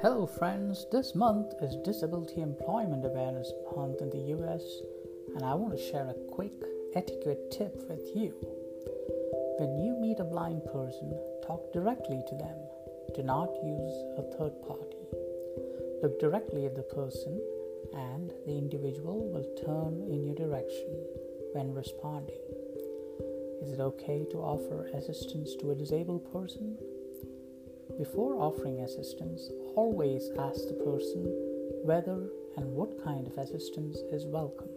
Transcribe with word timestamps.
Hello, 0.00 0.26
friends. 0.26 0.86
This 0.92 1.16
month 1.16 1.54
is 1.60 1.74
Disability 1.84 2.40
Employment 2.40 3.04
Awareness 3.04 3.52
Month 3.74 4.00
in 4.00 4.10
the 4.10 4.30
US, 4.38 4.62
and 5.34 5.42
I 5.42 5.54
want 5.54 5.76
to 5.76 5.90
share 5.90 6.06
a 6.06 6.30
quick 6.30 6.52
etiquette 6.94 7.50
tip 7.50 7.74
with 7.88 8.14
you. 8.14 8.32
When 9.58 9.82
you 9.82 9.98
meet 10.00 10.20
a 10.20 10.24
blind 10.24 10.64
person, 10.66 11.18
talk 11.44 11.72
directly 11.72 12.22
to 12.28 12.34
them. 12.36 12.56
Do 13.16 13.24
not 13.24 13.50
use 13.64 13.94
a 14.16 14.22
third 14.38 14.54
party. 14.62 15.02
Look 16.00 16.20
directly 16.20 16.66
at 16.66 16.76
the 16.76 16.82
person, 16.82 17.42
and 17.92 18.32
the 18.46 18.56
individual 18.56 19.28
will 19.32 19.50
turn 19.66 20.06
in 20.08 20.22
your 20.22 20.36
direction 20.36 20.94
when 21.54 21.74
responding. 21.74 22.38
Is 23.62 23.72
it 23.72 23.80
okay 23.80 24.24
to 24.30 24.38
offer 24.38 24.86
assistance 24.94 25.56
to 25.56 25.72
a 25.72 25.74
disabled 25.74 26.30
person? 26.32 26.78
Before 27.98 28.36
offering 28.36 28.78
assistance, 28.82 29.50
always 29.74 30.30
ask 30.38 30.68
the 30.68 30.74
person 30.74 31.24
whether 31.82 32.30
and 32.56 32.72
what 32.72 33.02
kind 33.02 33.26
of 33.26 33.36
assistance 33.36 33.98
is 34.12 34.24
welcome. 34.24 34.70